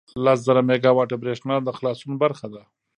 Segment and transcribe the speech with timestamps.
[0.23, 2.61] لس زره میګاوټه بریښنا د خلاصون برخه ده.